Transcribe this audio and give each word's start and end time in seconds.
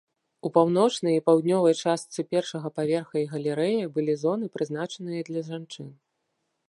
У 0.47 0.51
паўночнай 0.53 1.17
і 1.17 1.23
паўднёвай 1.27 1.75
частцы 1.81 2.25
першага 2.31 2.67
паверха 2.77 3.15
і 3.21 3.29
галерэі 3.35 3.91
была 3.99 4.17
зоны, 4.23 4.45
прызначаныя 4.57 5.21
для 5.29 5.41
жанчын. 5.51 5.87